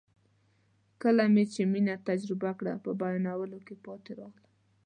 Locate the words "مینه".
1.71-1.95